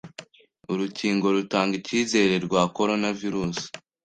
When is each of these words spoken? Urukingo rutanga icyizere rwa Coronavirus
Urukingo 0.71 1.25
rutanga 1.35 1.73
icyizere 1.79 2.35
rwa 2.45 2.61
Coronavirus 2.77 3.59